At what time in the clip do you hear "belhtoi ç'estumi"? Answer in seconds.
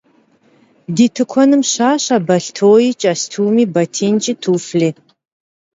2.27-3.63